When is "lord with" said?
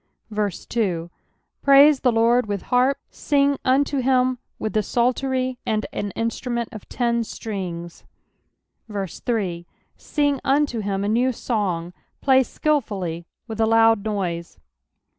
2.11-2.63